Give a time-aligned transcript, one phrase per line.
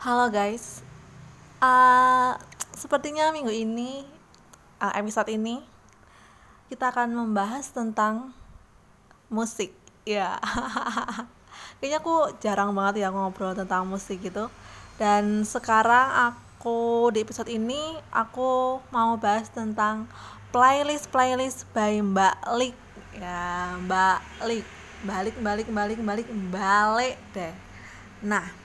[0.00, 0.80] Halo guys,
[1.60, 2.32] uh,
[2.72, 4.00] sepertinya minggu ini,
[4.80, 5.60] uh, episode ini
[6.72, 8.32] kita akan membahas tentang
[9.28, 9.76] musik.
[10.08, 10.40] Ya,
[11.84, 14.48] kayaknya aku jarang banget ya ngobrol tentang musik gitu.
[14.96, 20.08] Dan sekarang aku di episode ini aku mau bahas tentang
[20.48, 22.76] playlist playlist by Mbak Lik.
[23.20, 24.64] Ya, Mbak Lik.
[25.04, 27.52] Balik, balik, balik, balik, balik deh.
[28.24, 28.59] Nah,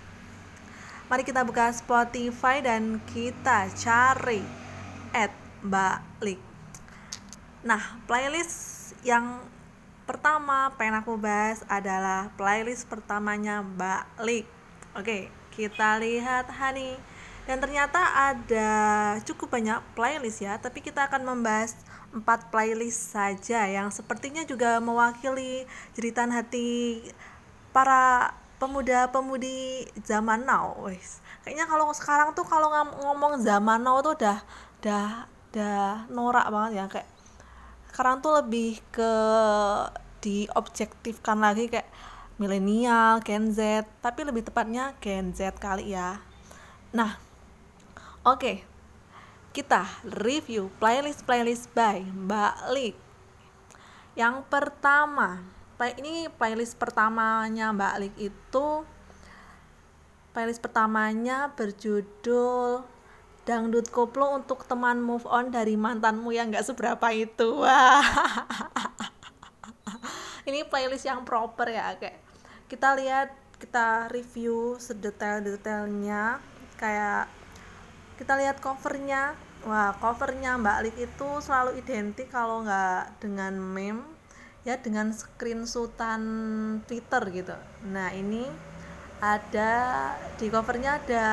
[1.06, 4.42] Mari kita buka Spotify dan kita cari
[5.14, 5.30] at
[5.62, 6.42] balik.
[7.62, 9.38] Nah, playlist yang
[10.10, 14.50] pertama pengen aku bahas adalah playlist pertamanya balik.
[14.98, 16.98] Oke, kita lihat Hani.
[17.46, 18.02] Dan ternyata
[18.34, 18.74] ada
[19.22, 21.78] cukup banyak playlist ya, tapi kita akan membahas
[22.10, 27.06] empat playlist saja yang sepertinya juga mewakili jeritan hati
[27.70, 32.72] para pemuda-pemudi zaman now wes kayaknya kalau sekarang tuh kalau
[33.04, 34.40] ngomong zaman now tuh udah
[34.82, 37.10] udah udah norak banget ya kayak
[37.92, 39.14] sekarang tuh lebih ke
[40.26, 41.88] diobjektifkan lagi kayak
[42.36, 46.20] milenial, Gen Z, tapi lebih tepatnya Gen Z kali ya.
[46.92, 47.16] Nah,
[48.28, 48.40] oke.
[48.40, 48.58] Okay.
[49.56, 52.96] Kita review playlist-playlist by Mbak Lik.
[54.20, 55.48] Yang pertama,
[55.84, 58.68] ini playlist pertamanya Mbak Lik itu
[60.32, 62.88] playlist pertamanya berjudul
[63.44, 67.60] Dangdut Koplo untuk teman move on dari mantanmu yang gak seberapa itu.
[67.60, 68.02] Wah
[70.50, 72.24] ini playlist yang proper ya kayak
[72.72, 76.40] kita lihat kita review sedetail-detailnya
[76.80, 77.28] kayak
[78.16, 79.36] kita lihat covernya.
[79.68, 84.15] Wah covernya Mbak Lik itu selalu identik kalau nggak dengan meme
[84.66, 86.22] ya dengan screenshotan
[86.90, 87.56] Twitter gitu.
[87.86, 88.50] Nah, ini
[89.22, 89.72] ada
[90.36, 91.26] di covernya ada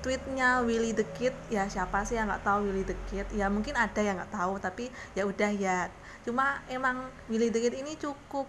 [0.00, 1.34] tweetnya Willy the Kid.
[1.50, 3.26] Ya siapa sih yang nggak tahu Willy the Kid?
[3.34, 4.88] Ya mungkin ada yang nggak tahu tapi
[5.18, 5.90] ya udah ya.
[6.22, 8.46] Cuma emang Willy the Kid ini cukup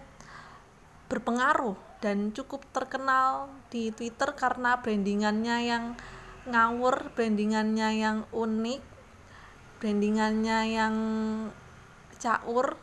[1.10, 5.84] berpengaruh dan cukup terkenal di Twitter karena brandingannya yang
[6.48, 8.80] ngawur brandingannya yang unik
[9.80, 10.94] brandingannya yang
[12.20, 12.76] caur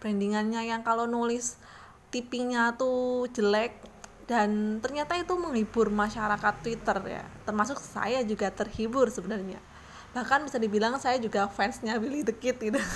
[0.00, 1.60] brandingannya yang kalau nulis
[2.08, 3.76] tippingnya tuh jelek
[4.24, 7.24] dan ternyata itu menghibur masyarakat Twitter ya.
[7.44, 9.60] Termasuk saya juga terhibur sebenarnya.
[10.16, 12.80] Bahkan bisa dibilang saya juga fansnya Billy the Kid gitu.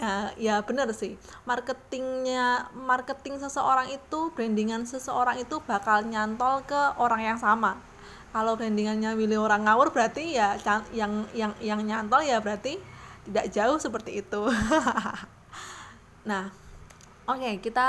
[0.00, 1.20] Nah, ya benar sih.
[1.44, 7.76] Marketingnya, marketing seseorang itu, brandingan seseorang itu bakal nyantol ke orang yang sama
[8.30, 10.54] kalau brandingannya Willy orang ngawur berarti ya
[10.94, 12.78] yang yang yang nyantol ya berarti
[13.26, 14.42] tidak jauh seperti itu.
[16.20, 16.52] Nah
[17.24, 17.88] oke okay, kita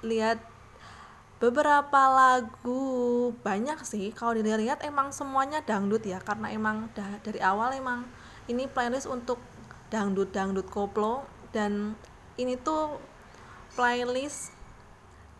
[0.00, 0.40] lihat
[1.36, 4.08] beberapa lagu banyak sih.
[4.16, 8.08] Kalau dilihat emang semuanya dangdut ya karena emang dari awal emang
[8.48, 9.36] ini playlist untuk
[9.92, 11.92] dangdut dangdut koplo dan
[12.40, 12.96] ini tuh
[13.76, 14.55] playlist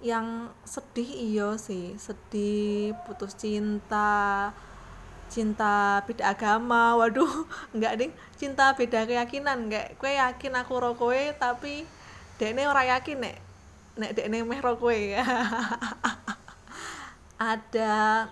[0.04, 4.52] yang sedih iyo sih sedih putus cinta
[5.26, 11.88] cinta beda agama waduh enggak ding cinta beda keyakinan enggak kue yakin aku rokoe tapi
[12.36, 13.36] dekne ora yakin nek
[13.96, 15.16] nek dekne meh rokoe
[17.40, 18.28] ada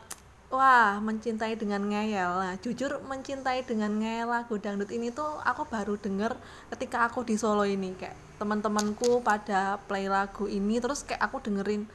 [0.54, 2.30] wah mencintai dengan ngeyel.
[2.38, 6.38] Nah jujur mencintai dengan ngeyel lagu dangdut ini tuh aku baru denger
[6.70, 7.92] ketika aku di Solo ini.
[7.98, 11.90] Kayak teman-temanku pada play lagu ini terus kayak aku dengerin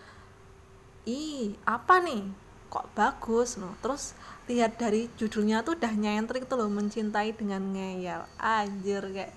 [1.08, 2.28] ih apa nih?
[2.68, 3.56] Kok bagus?
[3.56, 4.14] No terus
[4.52, 8.28] lihat dari judulnya tuh udah nyentrik tuh loh mencintai dengan ngeyel.
[8.38, 9.34] Anjir kayak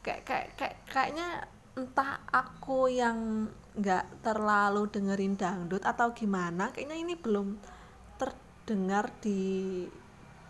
[0.00, 1.28] kayak kayak, kayak kayaknya
[1.74, 7.54] entah aku yang nggak terlalu dengerin dangdut atau gimana kayaknya ini belum
[8.70, 9.82] terdengar di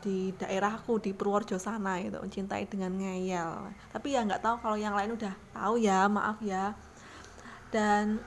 [0.04, 3.72] di daerahku di Purworejo sana itu mencintai dengan ngeyel.
[3.88, 6.76] Tapi ya nggak tahu kalau yang lain udah tahu ya maaf ya.
[7.72, 8.20] Dan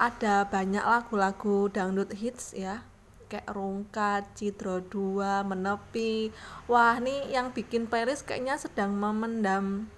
[0.00, 2.80] ada banyak lagu-lagu dangdut hits ya
[3.28, 6.32] kayak Rungkat, Citro 2, Menepi.
[6.64, 9.92] Wah nih yang bikin Paris kayaknya sedang memendam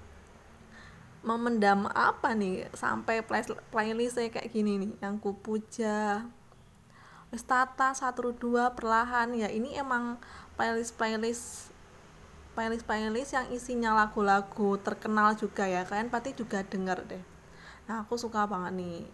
[1.22, 3.22] memendam apa nih sampai
[3.70, 6.26] playlistnya kayak gini nih yang kupuja
[7.28, 9.36] Tata satu dua perlahan.
[9.36, 10.16] Ya ini emang
[10.56, 11.68] playlist playlist
[12.56, 15.84] playlist playlist yang isinya lagu-lagu terkenal juga ya.
[15.84, 17.24] Kalian pasti juga denger deh.
[17.84, 19.04] Nah aku suka banget nih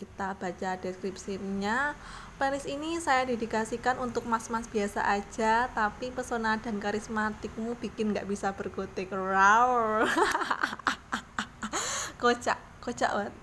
[0.00, 1.92] kita baca deskripsinya.
[2.40, 8.54] Playlist ini saya dedikasikan untuk mas-mas biasa aja tapi pesona dan karismatikmu bikin nggak bisa
[8.54, 10.06] berkutik wow
[12.22, 13.34] kocak kocak banget.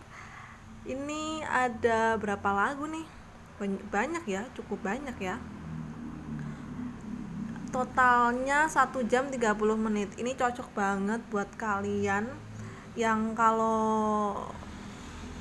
[0.86, 3.15] Ini ada berapa lagu nih
[3.92, 5.40] banyak ya cukup banyak ya.
[7.72, 10.16] Totalnya 1 jam 30 menit.
[10.16, 12.32] Ini cocok banget buat kalian
[12.96, 14.40] yang kalau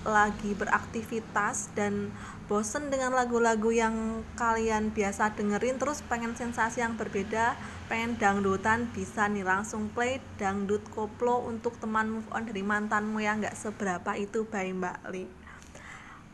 [0.05, 2.13] lagi beraktivitas dan
[2.45, 7.57] bosen dengan lagu-lagu yang kalian biasa dengerin terus pengen sensasi yang berbeda
[7.89, 13.41] pengen dangdutan bisa nih langsung play dangdut koplo untuk teman move on dari mantanmu yang
[13.41, 15.25] nggak seberapa itu by Mbak Li.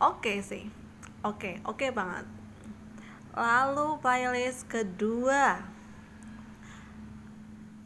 [0.03, 0.80] Oke sih
[1.25, 2.27] oke oke banget.
[3.35, 5.63] Lalu playlist kedua.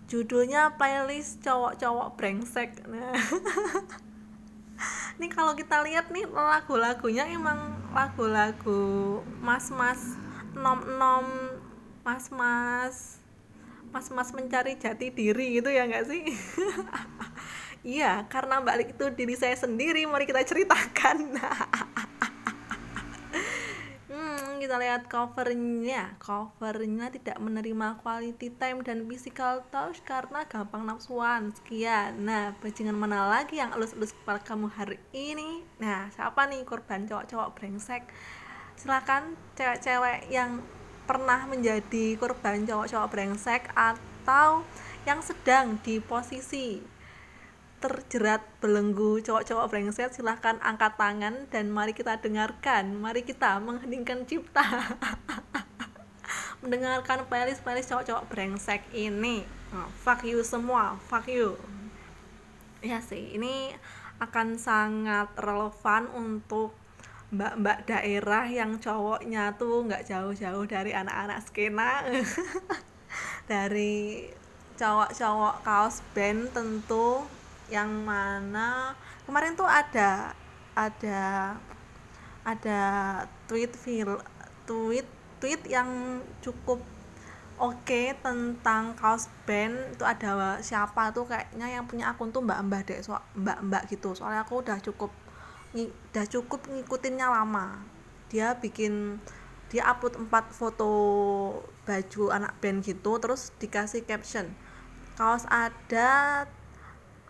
[0.09, 2.71] Judulnya playlist cowok-cowok brengsek.
[2.89, 3.15] Nah.
[5.21, 10.19] Nih kalau kita lihat nih lagu-lagunya emang lagu-lagu mas-mas
[10.59, 11.23] nom-nom
[12.03, 13.23] mas-mas
[13.95, 16.23] mas-mas mencari jati diri gitu ya nggak sih?
[17.85, 21.37] Iya karena balik itu diri saya sendiri mari kita ceritakan
[24.65, 26.17] kita lihat covernya.
[26.17, 31.53] Covernya tidak menerima quality time dan physical touch karena gampang nafsuan.
[31.53, 32.25] Sekian.
[32.25, 35.61] Nah bajingan mana lagi yang elus-elus kepala kamu hari ini?
[35.77, 38.09] Nah siapa nih korban cowok-cowok brengsek?
[38.81, 40.65] Silakan cewek-cewek yang
[41.05, 44.65] pernah menjadi korban cowok-cowok brengsek atau
[45.05, 46.81] yang sedang di posisi
[47.85, 52.97] terjerat belenggu cowok-cowok brengsek silahkan angkat tangan dan mari kita dengarkan.
[52.97, 54.65] Mari kita mengheningkan cipta.
[56.65, 59.45] Mendengarkan playlist-playlist cowok-cowok brengsek ini.
[59.77, 61.61] Oh, fuck you semua fuck you.
[62.81, 63.77] Ya sih ini
[64.17, 66.73] akan sangat relevan untuk
[67.29, 72.01] mbak-mbak daerah yang cowoknya tuh nggak jauh-jauh dari anak-anak skena.
[73.45, 74.25] Dari
[74.81, 77.23] cowok-cowok kaos band tentu
[77.73, 78.93] yang mana
[79.25, 80.37] kemarin tuh ada
[80.77, 81.55] ada
[82.45, 82.81] ada
[83.49, 84.21] tweet feel
[84.69, 85.09] tweet
[85.41, 86.81] tweet yang cukup
[87.57, 89.97] oke okay tentang kaos band.
[89.97, 93.83] Itu ada siapa tuh kayaknya yang punya akun tuh mbak mbak deh so, mbak mbak
[93.89, 94.13] gitu.
[94.13, 95.13] Soalnya aku udah cukup
[95.75, 97.81] udah cukup ngikutinnya lama.
[98.29, 99.23] Dia bikin
[99.75, 100.91] dia upload empat foto
[101.83, 104.55] baju anak band gitu terus dikasih caption
[105.19, 106.45] kaos ada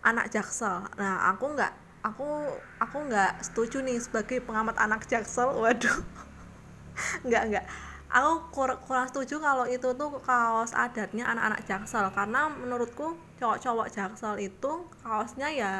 [0.05, 0.85] anak jaksel.
[1.01, 1.73] Nah aku nggak
[2.05, 2.45] aku
[2.77, 5.99] aku nggak setuju nih sebagai pengamat anak jaksel waduh.
[7.27, 7.65] Nggak nggak.
[8.07, 12.07] Aku kur kurang setuju kalau itu tuh kaos adatnya anak-anak jaksel.
[12.15, 14.71] Karena menurutku cowok-cowok jaksel itu
[15.03, 15.73] kaosnya ya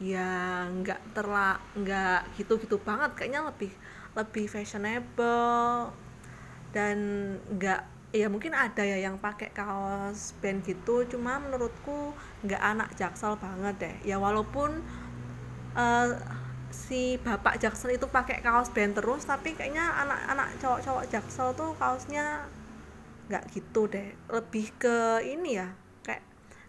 [0.00, 3.12] ya nggak terla nggak gitu-gitu banget.
[3.18, 3.72] Kayaknya lebih
[4.16, 5.92] lebih fashionable
[6.72, 6.96] dan
[7.52, 12.14] nggak ya mungkin ada ya yang pakai kaos band gitu cuma menurutku
[12.46, 13.96] nggak anak jaksel banget deh.
[14.14, 14.82] Ya walaupun
[15.74, 16.08] uh,
[16.70, 22.46] si bapak jaksel itu pakai kaos band terus tapi kayaknya anak-anak cowok-cowok jaksel tuh kaosnya
[23.26, 24.14] nggak gitu deh.
[24.30, 25.68] Lebih ke ini ya
[26.06, 26.22] kayak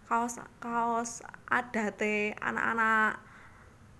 [0.10, 3.22] kaos kaos ada teh anak-anak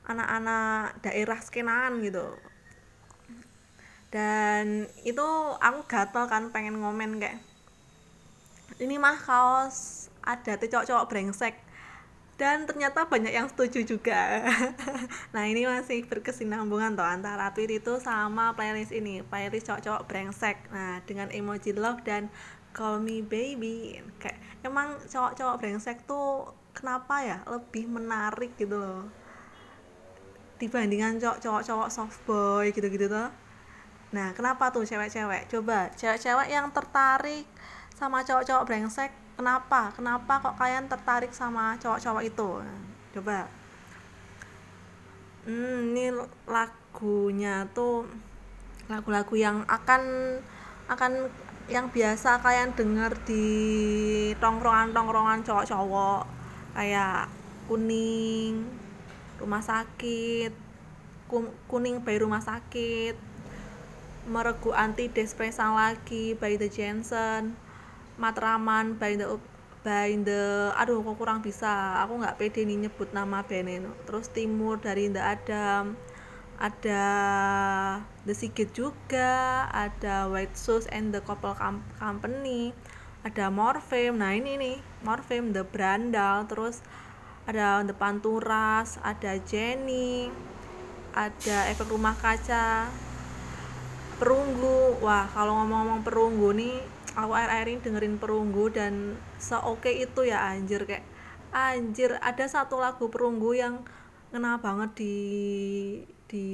[0.08, 2.32] anak-anak daerah skenaan gitu
[4.08, 5.28] dan itu
[5.60, 7.44] aku gatel kan pengen ngomen kayak
[8.78, 11.56] ini mah kaos ada tuh cowok-cowok brengsek.
[12.38, 14.46] Dan ternyata banyak yang setuju juga.
[15.34, 20.58] Nah ini masih berkesinambungan toh antara tweet itu sama playlist ini playlist cowok-cowok brengsek.
[20.70, 22.30] Nah dengan emoji love dan
[22.78, 23.98] call me baby.
[24.22, 27.38] Kayak emang cowok-cowok brengsek tuh kenapa ya?
[27.50, 29.10] Lebih menarik gitu loh.
[30.62, 33.47] Dibandingkan cowok-cowok soft boy gitu-gitu tuh
[34.08, 35.52] nah kenapa tuh cewek-cewek?
[35.52, 37.44] Coba cewek-cewek yang tertarik
[37.92, 39.92] sama cowok-cowok brengsek kenapa?
[39.94, 42.50] Kenapa kok kalian tertarik sama cowok-cowok itu?
[43.18, 43.50] Coba.
[45.48, 46.12] Hmm, ini
[46.48, 48.08] lagunya tuh
[48.88, 50.04] lagu-lagu yang akan
[50.88, 51.28] akan
[51.68, 53.46] yang biasa kalian denger di
[54.40, 56.24] tongkrongan-tongkrongan cowok-cowok.
[56.76, 57.28] Kayak
[57.68, 58.64] kuning
[59.38, 60.52] rumah sakit
[61.68, 63.37] kuning bayi rumah sakit
[64.28, 67.56] meregu anti despresan lagi by the Jensen
[68.20, 69.40] Matraman by the
[69.88, 72.04] by the aduh kok kurang bisa.
[72.04, 75.96] Aku nggak pede nih nyebut nama bandnya terus Timur dari The Adam
[76.58, 77.06] ada
[78.26, 81.54] The Sigit juga ada White Shoes and the Couple
[82.02, 82.74] Company
[83.22, 86.82] ada Morfem nah ini nih Morfem The Brandal terus
[87.46, 90.34] ada The Panturas ada Jenny
[91.14, 92.90] ada efek rumah kaca
[94.18, 95.02] perunggu.
[95.02, 96.78] Wah kalau ngomong-ngomong perunggu nih
[97.18, 100.86] aku air-air ini dengerin perunggu dan seoke itu ya anjir.
[100.86, 101.06] Kayak
[101.54, 103.82] anjir ada satu lagu perunggu yang
[104.34, 105.18] ngena banget di
[106.28, 106.48] di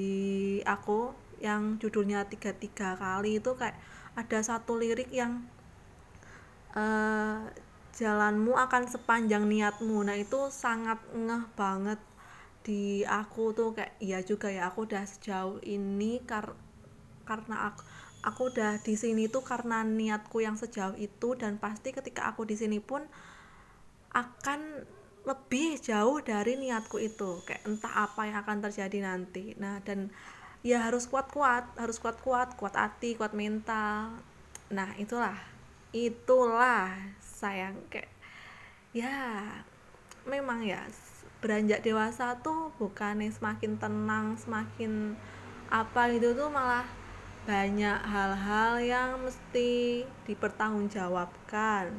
[0.63, 1.09] aku
[1.41, 3.75] yang judulnya tiga tiga kali itu kayak
[4.13, 5.43] ada satu lirik yang
[6.77, 7.49] uh,
[7.97, 10.05] jalanmu akan sepanjang niatmu.
[10.05, 11.99] Nah itu sangat ngeh banget
[12.61, 13.73] di aku tuh.
[13.75, 16.53] Kayak iya juga ya aku udah sejauh ini kar
[17.23, 17.81] karena aku
[18.23, 22.55] aku udah di sini tuh karena niatku yang sejauh itu dan pasti ketika aku di
[22.55, 23.03] sini pun
[24.15, 24.87] akan
[25.23, 29.55] lebih jauh dari niatku itu kayak entah apa yang akan terjadi nanti.
[29.59, 30.11] Nah dan
[30.63, 34.19] ya harus kuat-kuat harus kuat-kuat kuat hati kuat mental.
[34.71, 35.35] Nah itulah
[35.91, 38.11] itulah sayang kayak
[38.95, 39.47] ya
[40.23, 40.79] memang ya
[41.43, 45.19] beranjak dewasa tuh bukannya semakin tenang semakin
[45.67, 46.87] apa gitu tuh malah
[47.43, 51.91] banyak hal-hal yang mesti dipertanggungjawabkan.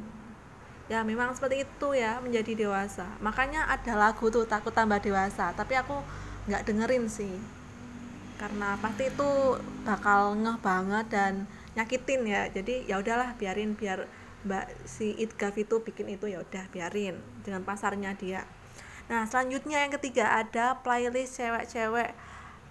[0.85, 3.05] Ya memang seperti itu ya menjadi dewasa.
[3.21, 6.01] Makanya ada lagu tuh takut tambah dewasa tapi aku
[6.49, 7.37] nggak dengerin sih.
[8.41, 11.33] Karena pasti itu bakal ngeh banget dan
[11.77, 12.49] nyakitin ya.
[12.49, 14.09] Jadi ya udahlah biarin biar
[14.45, 18.45] mbak si Itgaf itu bikin itu ya udah biarin dengan pasarnya dia.
[19.09, 22.13] Nah selanjutnya yang ketiga ada playlist cewek-cewek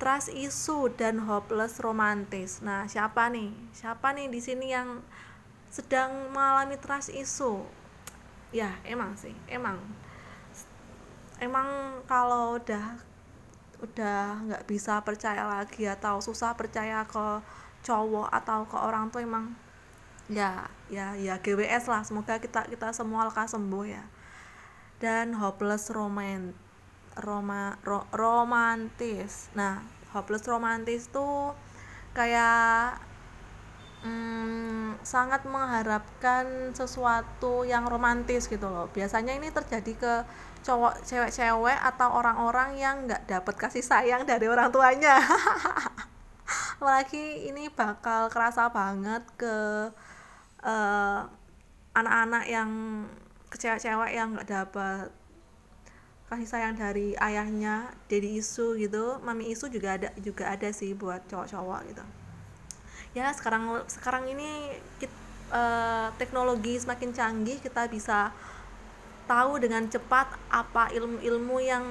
[0.04, 2.60] trust isu dan hopeless romantis.
[2.60, 3.56] Nah siapa nih?
[3.72, 5.00] Siapa nih di sini yang
[5.72, 7.64] sedang mengalami trust isu?
[8.52, 9.80] Ya emang sih emang.
[11.40, 13.00] Emang kalau udah
[13.80, 17.40] udah nggak bisa percaya lagi atau susah percaya ke
[17.80, 19.56] cowok atau ke orang tuh emang
[20.28, 22.04] ya ya ya GWS lah.
[22.04, 24.04] Semoga kita kita semua lekas sembuh ya.
[25.00, 26.52] Dan hopeless romant
[27.20, 29.52] roma ro, romantis.
[29.54, 29.82] Nah
[30.14, 31.54] hopeless romantis tuh
[32.14, 33.02] kayak
[34.06, 38.86] hmm, sangat mengharapkan sesuatu yang romantis gitu loh.
[38.92, 40.14] Biasanya ini terjadi ke
[40.64, 45.20] cowok cewek-cewek atau orang-orang yang nggak dapat kasih sayang dari orang tuanya.
[46.78, 49.88] Apalagi ini bakal kerasa banget ke
[50.64, 51.20] uh,
[51.94, 52.70] anak-anak yang
[53.48, 55.08] ke cewek-cewek yang nggak dapat
[56.24, 59.20] kasih sayang dari ayahnya jadi isu gitu.
[59.20, 62.04] Mami isu juga ada juga ada sih buat cowok-cowok gitu.
[63.14, 65.14] Ya sekarang sekarang ini kita,
[65.52, 68.34] uh, eh, teknologi semakin canggih kita bisa
[69.24, 71.84] tahu dengan cepat apa ilmu-ilmu yang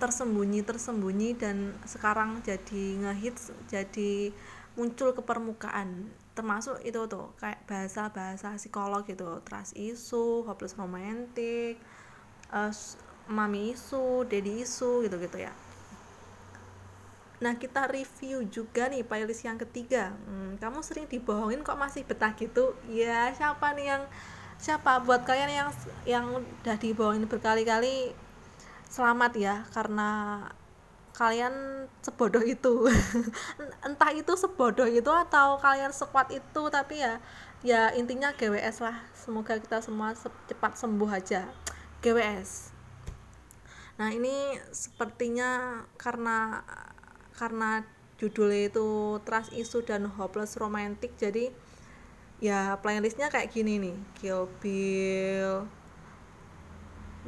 [0.00, 4.32] tersembunyi tersembunyi dan sekarang jadi ngehits jadi
[4.74, 6.08] muncul ke permukaan.
[6.32, 9.44] Termasuk itu tuh kayak bahasa-bahasa psikolog gitu.
[9.44, 11.76] Trust isu hopeless romantic
[12.48, 12.72] uh,
[13.30, 15.54] mami isu daddy isu gitu-gitu ya.
[17.40, 20.12] Nah kita review juga nih playlist yang ketiga.
[20.28, 22.76] Hmm, Kamu sering dibohongin kok masih betah gitu?
[22.90, 24.04] Ya siapa nih yang
[24.60, 25.00] Siapa?
[25.08, 25.70] Buat kalian yang
[26.04, 28.12] yang udah dibohongin berkali-kali
[28.90, 30.42] Selamat ya karena
[31.16, 32.90] kalian sebodoh itu.
[33.86, 37.22] Entah itu sebodoh itu atau kalian sekuat itu tapi ya
[37.64, 39.00] ya intinya GWS lah.
[39.16, 40.12] Semoga kita semua
[40.50, 41.48] cepat sembuh aja.
[42.04, 42.69] GWS
[44.00, 46.64] nah ini sepertinya karena
[47.36, 47.84] karena
[48.16, 51.52] judulnya itu trust issue dan hopeless romantic jadi
[52.40, 55.68] ya playlistnya kayak gini nih Kill Bill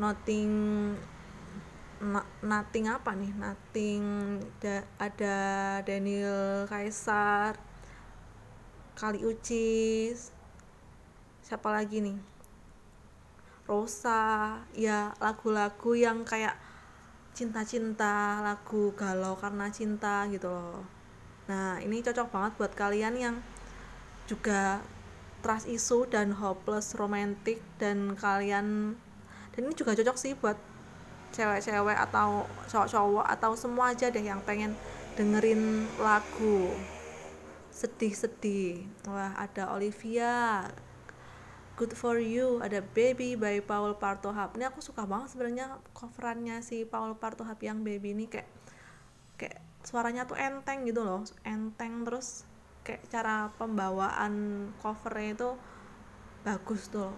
[0.00, 0.52] Nothing
[2.42, 3.30] Nothing apa nih?
[3.38, 4.02] Nothing
[4.58, 5.38] da, ada
[5.86, 7.54] Daniel Kaisar
[8.98, 10.34] Kali Ucis
[11.44, 12.16] siapa lagi nih
[13.66, 16.58] Rosa ya lagu-lagu yang kayak
[17.32, 20.84] cinta-cinta lagu galau karena cinta gitu loh.
[21.48, 23.36] Nah ini cocok banget buat kalian yang
[24.28, 24.82] juga
[25.42, 28.94] trust issue dan hopeless romantic dan kalian
[29.52, 30.56] dan ini juga cocok sih buat
[31.32, 34.76] cewek-cewek atau cowok-cowok atau semua aja deh yang pengen
[35.16, 36.72] dengerin lagu
[37.72, 38.84] sedih-sedih.
[39.08, 40.68] Wah ada Olivia
[41.72, 46.84] Good for You ada Baby by Paul Partohap ini aku suka banget sebenarnya coverannya si
[46.84, 48.48] Paul Partohap yang Baby ini kayak
[49.40, 52.44] kayak suaranya tuh enteng gitu loh enteng terus
[52.84, 55.50] kayak cara pembawaan covernya itu
[56.44, 57.14] bagus tuh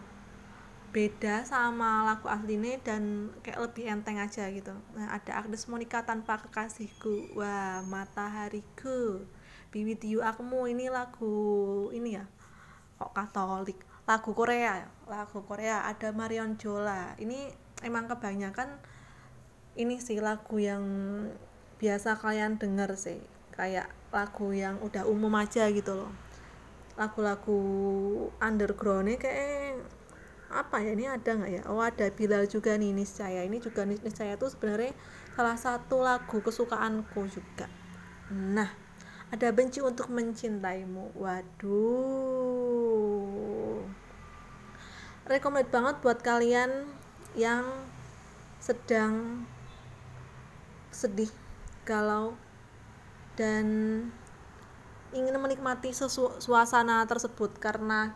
[0.94, 4.70] beda sama lagu aslinya dan kayak lebih enteng aja gitu.
[4.94, 9.26] Nah ada Agnes Monica tanpa kekasihku wah matahariku
[9.75, 12.30] Bibit You Akmu ini lagu ini ya
[12.94, 17.16] kok Katolik lagu Korea lagu Korea ada Marion Jola.
[17.20, 17.52] Ini
[17.84, 18.80] emang kebanyakan
[19.76, 20.84] ini sih lagu yang
[21.76, 23.20] biasa kalian denger sih.
[23.52, 26.12] Kayak lagu yang udah umum aja gitu loh.
[26.94, 27.58] Lagu-lagu
[28.38, 29.82] underground kayak
[30.54, 31.62] apa ya ini ada nggak ya?
[31.66, 33.42] Oh ada Bilal juga nih niscaya.
[33.42, 34.94] Ini juga niscaya tuh sebenarnya
[35.34, 37.66] salah satu lagu kesukaanku juga.
[38.30, 38.70] Nah
[39.34, 41.18] ada benci untuk mencintaimu.
[41.18, 42.53] Waduh
[45.25, 46.85] recommend banget buat kalian
[47.33, 47.64] yang
[48.61, 49.45] sedang
[50.93, 51.28] sedih
[51.85, 52.37] galau
[53.37, 53.66] dan
[55.11, 57.57] ingin menikmati suasana tersebut.
[57.59, 58.12] Karena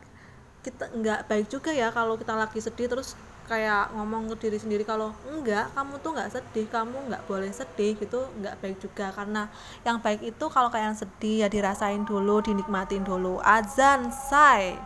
[0.62, 3.17] kita nggak baik juga ya kalau kita lagi sedih terus
[3.49, 7.97] kayak ngomong ke diri sendiri kalau enggak kamu tuh nggak sedih kamu nggak boleh sedih
[7.97, 9.09] gitu nggak baik juga.
[9.17, 9.49] Karena
[9.83, 13.41] yang baik itu kalau kalian sedih ya dirasain dulu dinikmatin dulu.
[13.41, 14.77] Azan say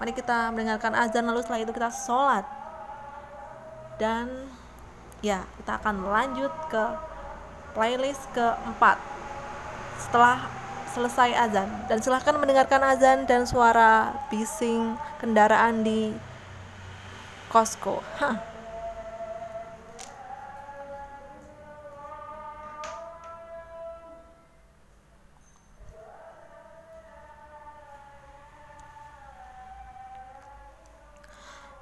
[0.00, 2.48] mari kita mendengarkan azan lalu setelah itu kita sholat.
[4.00, 4.48] Dan
[5.20, 6.84] ya kita akan lanjut ke
[7.76, 8.96] playlist keempat.
[10.00, 10.48] Setelah
[10.90, 11.68] selesai azan.
[11.86, 16.16] Dan silahkan mendengarkan azan dan suara bising kendaraan di
[17.52, 18.00] Costco.
[18.18, 18.49] Hah.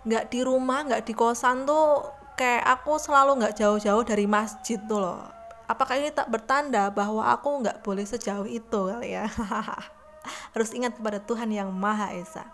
[0.08, 2.00] Nggak di rumah nggak di kosan tuh
[2.32, 5.20] kayak aku selalu nggak jauh-jauh dari masjid tuh loh.
[5.68, 9.28] Apakah ini tak bertanda bahwa aku nggak boleh sejauh itu kali ya?
[10.56, 12.48] Harus ingat kepada Tuhan yang Maha Esa.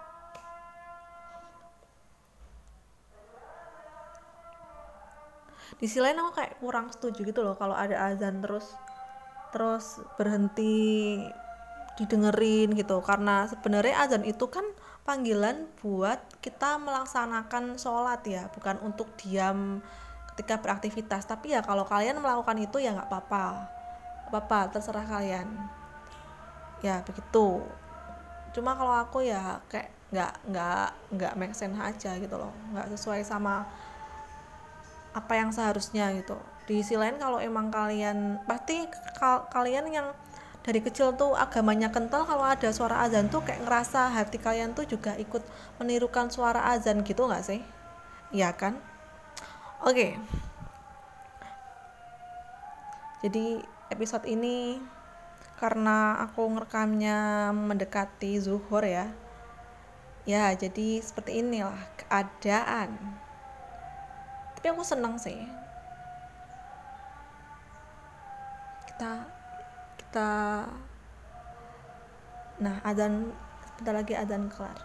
[5.78, 8.74] Di sisi lain aku kayak kurang setuju gitu loh kalau ada azan terus
[9.54, 11.22] terus berhenti
[12.02, 12.98] didengerin gitu.
[12.98, 14.66] Karena sebenarnya azan itu kan
[15.04, 19.84] panggilan buat kita melaksanakan sholat ya bukan untuk diam
[20.34, 21.28] ketika beraktivitas.
[21.28, 23.70] Tapi ya kalau kalian melakukan itu ya nggak apa-apa.
[24.32, 25.46] Apa-apa terserah kalian.
[26.82, 27.62] Ya begitu.
[28.56, 32.50] Cuma kalau aku ya kayak nggak nggak nggak make sense aja gitu loh.
[32.74, 33.68] Nggak sesuai sama
[35.14, 36.34] apa yang seharusnya gitu.
[36.64, 38.88] Di sisi lain kalau emang kalian pasti
[39.20, 40.08] kal kalian yang
[40.64, 44.88] dari kecil tuh agamanya kental kalau ada suara azan tuh kayak ngerasa hati kalian tuh
[44.88, 45.44] juga ikut
[45.76, 47.60] menirukan suara azan gitu nggak sih?
[48.32, 48.80] Iya kan?
[49.84, 50.16] Oke.
[53.20, 53.60] Jadi
[53.92, 54.80] episode ini
[55.60, 59.12] karena aku ngerekamnya mendekati zuhur ya
[60.24, 62.96] ya jadi seperti inilah keadaan.
[64.56, 65.36] Tapi aku seneng sih.
[68.88, 69.43] Kita
[70.14, 70.70] kita
[72.62, 73.34] nah adzan
[73.74, 74.78] sebentar lagi adzan kelar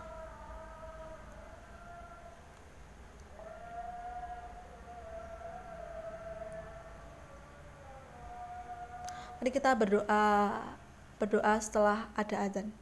[9.38, 10.26] Mari kita berdoa
[11.16, 12.76] berdoa setelah ada adzan.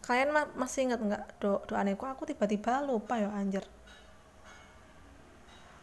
[0.00, 3.66] Kalian ma masih ingat nggak do doa kok aku tiba-tiba lupa ya anjir.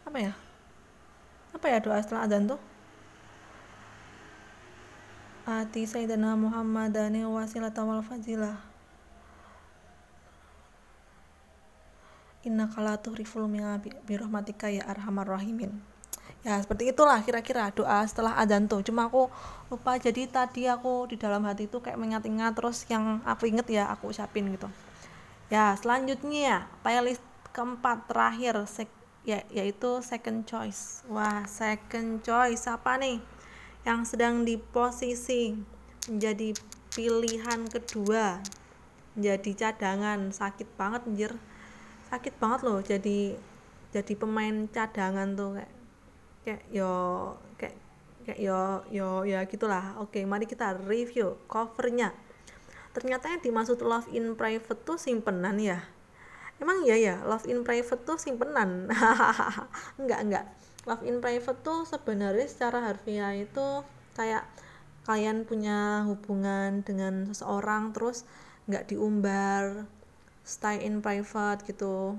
[0.02, 0.32] Apa ya?
[1.54, 2.69] Apa ya doa setelah adzan tuh?
[5.50, 8.54] Ati sayyidina Muhammadan wasilata wal fadilah
[12.46, 13.50] inna kalatuh riful
[14.06, 15.74] birahmatika ya arhamar rahimin.
[16.40, 18.80] Ya seperti itulah kira-kira doa setelah adzan tuh.
[18.80, 19.28] Cuma aku
[19.68, 23.92] lupa jadi tadi aku di dalam hati itu kayak mengingat-ingat terus yang aku inget ya
[23.92, 24.70] aku ucapin gitu.
[25.52, 27.20] Ya selanjutnya playlist
[27.52, 28.88] keempat terakhir sek
[29.26, 31.04] ya yaitu second choice.
[31.12, 33.20] Wah second choice apa nih
[33.84, 35.56] yang sedang di posisi
[36.08, 36.52] menjadi
[36.92, 38.40] pilihan kedua
[39.16, 40.30] menjadi cadangan.
[40.32, 41.32] Sakit banget anjir.
[42.12, 43.38] Sakit banget loh jadi
[43.90, 45.72] jadi pemain cadangan tuh kayak
[46.44, 46.92] kayak yo
[47.58, 47.76] kayak
[48.26, 49.96] kayak yo yo ya gitulah.
[50.02, 52.12] Oke mari kita review covernya.
[52.90, 55.86] Ternyata yang dimaksud love in private tuh simpenan ya?
[56.60, 58.90] Emang iya ya love in private tuh simpenan?
[60.00, 60.46] Enggak enggak
[60.90, 63.86] love in private tuh sebenarnya secara harfiah itu
[64.18, 64.42] kayak
[65.06, 68.26] kalian punya hubungan dengan seseorang terus
[68.66, 69.86] nggak diumbar
[70.42, 72.18] stay in private gitu.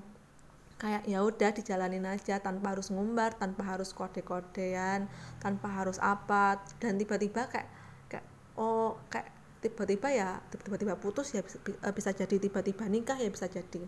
[0.80, 5.12] Kayak ya udah dijalanin aja tanpa harus ngumbar tanpa harus kode-kodean
[5.44, 6.64] tanpa harus apa.
[6.80, 7.68] Dan tiba-tiba kayak
[8.08, 9.30] kayak oh kayak
[9.62, 11.60] tiba-tiba ya tiba-tiba putus ya bisa,
[11.94, 13.84] bisa jadi tiba-tiba nikah ya bisa jadi.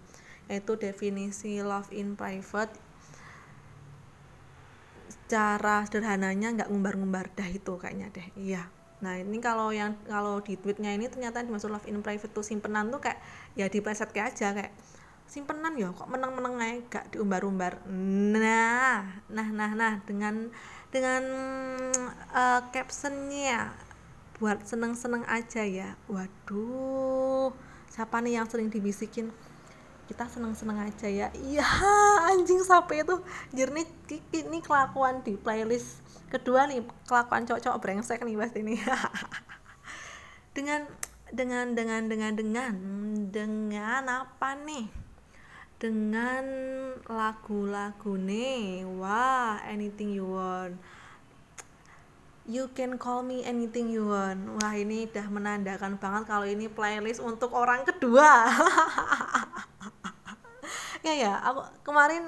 [0.52, 2.92] Itu definisi love in private
[5.34, 8.28] cara sederhananya nggak ngumbar-ngumbar dah itu kayaknya deh.
[8.38, 8.63] Iya.
[9.02, 12.93] Nah ini kalau yang kalau di tweetnya ini ternyata dimaksud love in private tuh simpenan
[12.93, 13.17] tuh kayak
[13.58, 14.74] ya dipleset kayak aja kayak
[15.26, 17.82] simpenan ya kok menang-menang aja gak diumbar-umbar.
[17.89, 20.54] Nah nah nah nah dengan
[20.93, 21.24] dengan
[22.30, 23.74] uh, captionnya
[24.38, 25.98] buat seneng-seneng aja ya.
[26.06, 27.50] Waduh
[27.89, 29.34] siapa nih yang sering dibisikin
[30.13, 31.28] kita seneng-seneng aja ya.
[31.34, 31.65] Iya
[32.30, 33.17] anjing sampai itu
[33.49, 33.89] jernih.
[34.30, 38.73] Ini kelakuan di playlist kedua nih kelakuan cowok-cowok brengsek nih pasti ini
[40.58, 40.86] dengan
[41.34, 42.73] dengan dengan dengan dengan
[43.34, 44.86] dengan apa nih?
[45.82, 46.45] Dengan
[47.10, 48.86] lagu-lagu nih.
[48.86, 50.78] Wah anything you want.
[52.45, 54.60] You can call me anything you want.
[54.60, 58.52] Wah, ini udah menandakan banget kalau ini playlist untuk orang kedua.
[61.03, 62.23] ya ya, aku kemarin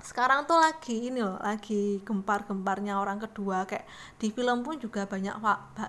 [0.00, 3.68] sekarang tuh lagi ini loh lagi gempar-gemparnya orang kedua.
[3.68, 3.84] Kayak
[4.16, 5.36] di film pun juga banyak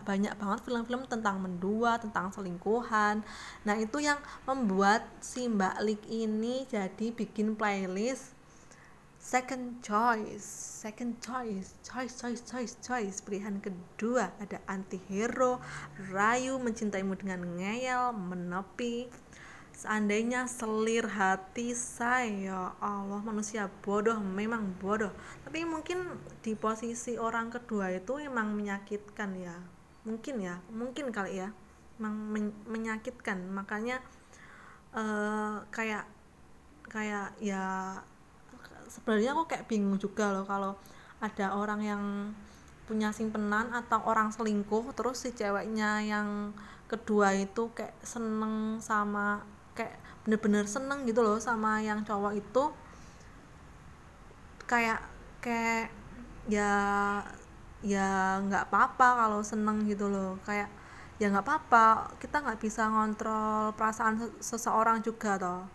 [0.03, 3.23] banyak banget film-film tentang mendua tentang selingkuhan.
[3.63, 8.35] Nah itu yang membuat si Mbak Lik ini jadi bikin playlist
[9.21, 10.43] second choice
[10.81, 13.17] second choice choice choice choice choice.
[13.23, 15.63] Pilihan kedua ada anti hero
[16.11, 19.07] rayu mencintaimu dengan ngeyel menepi
[19.81, 25.09] seandainya selir hati saya ya Allah manusia bodoh memang bodoh.
[25.41, 29.57] Tapi mungkin di posisi orang kedua itu emang menyakitkan ya.
[30.05, 31.49] Mungkin ya mungkin kali ya.
[31.97, 33.41] Emang men menyakitkan.
[33.49, 34.05] Makanya
[34.93, 36.05] uh, kayak
[36.85, 37.97] kayak ya
[38.85, 40.77] sebenarnya aku kayak bingung juga loh kalau
[41.23, 42.03] ada orang yang
[42.85, 46.51] punya simpenan atau orang selingkuh terus si ceweknya yang
[46.91, 49.47] kedua itu kayak seneng sama
[49.81, 52.63] kayak bener-bener seneng gitu loh sama yang cowok itu.
[54.69, 55.01] Kayak
[55.41, 55.89] kayak
[56.45, 56.71] ya
[57.81, 60.37] ya nggak apa-apa kalau seneng gitu loh.
[60.45, 60.69] Kayak
[61.17, 65.65] ya nggak apa-apa kita nggak bisa ngontrol perasaan seseorang juga toh.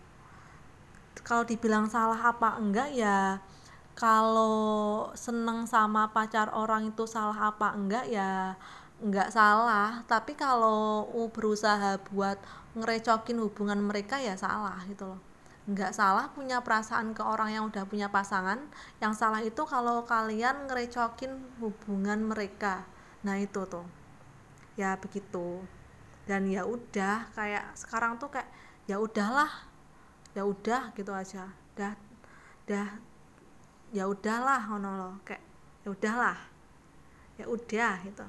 [1.27, 3.43] Kalau dibilang salah apa enggak ya
[3.97, 8.55] kalau seneng sama pacar orang itu salah apa enggak ya
[9.03, 10.07] enggak salah.
[10.07, 11.03] Tapi kalau
[11.35, 12.39] berusaha buat
[12.77, 15.21] ngerecokin hubungan mereka ya salah gitu loh.
[15.67, 18.61] Nggak salah punya perasaan ke orang yang udah punya pasangan
[19.03, 22.87] yang salah itu kalau kalian ngerecokin hubungan mereka.
[23.27, 23.83] Nah itu tuh.
[24.79, 25.65] Ya begitu.
[26.23, 28.47] Dan ya udah kayak sekarang tuh kayak
[28.87, 29.67] ya udahlah
[30.31, 31.51] ya udah gitu aja.
[31.75, 31.97] Dah
[32.63, 32.87] dah
[33.91, 35.13] ya udahlah ngono loh.
[35.27, 35.43] Kayak
[35.83, 36.37] ya udahlah.
[37.35, 38.23] Ya udah gitu.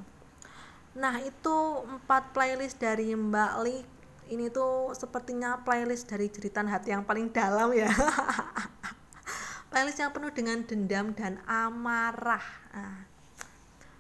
[0.98, 1.56] Nah itu
[1.86, 3.97] empat playlist dari Mbak Li
[4.28, 7.88] ini tuh sepertinya playlist dari jeritan hati yang paling dalam ya.
[9.72, 12.44] Playlist yang penuh dengan dendam dan amarah.
[12.72, 13.04] Nah,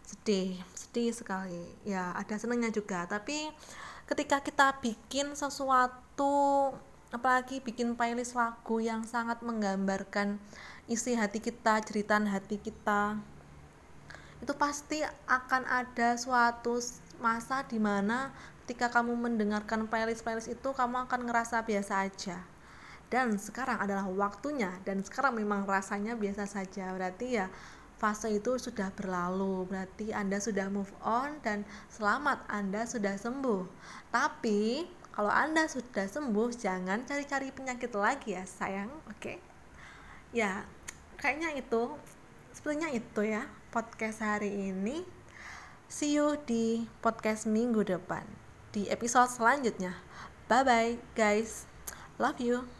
[0.04, 1.64] sedih sedih sekali.
[1.84, 3.04] Ya ada senangnya juga.
[3.04, 3.52] Tapi
[4.08, 6.72] ketika kita bikin sesuatu
[7.12, 10.40] apalagi bikin playlist lagu yang sangat menggambarkan
[10.88, 13.16] isi hati kita jeritan hati kita
[14.38, 16.78] itu pasti akan ada suatu
[17.18, 18.30] masa di mana
[18.64, 22.38] ketika kamu mendengarkan playlist-playlist itu kamu akan ngerasa biasa aja.
[23.08, 26.92] Dan sekarang adalah waktunya dan sekarang memang rasanya biasa saja.
[26.92, 27.48] Berarti ya
[27.96, 29.64] fase itu sudah berlalu.
[29.64, 33.64] Berarti anda sudah move on dan selamat anda sudah sembuh.
[34.12, 34.84] Tapi
[35.16, 38.92] kalau anda sudah sembuh jangan cari-cari penyakit lagi ya sayang.
[39.08, 39.16] Oke?
[39.18, 39.38] Okay?
[40.32, 40.64] ya
[41.16, 41.96] kayaknya itu
[42.52, 45.04] sebenarnya itu ya podcast hari ini
[45.88, 48.28] see you di podcast minggu depan
[48.76, 49.96] di episode selanjutnya.
[50.46, 51.64] Bye bye guys.
[52.20, 52.77] Love you.